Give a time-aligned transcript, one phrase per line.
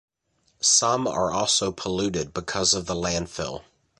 [0.61, 3.61] Some are also polluted because of the landfill.